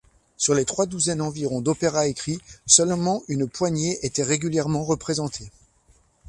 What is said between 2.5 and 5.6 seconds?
seulement une poignée était régulièrement représentée.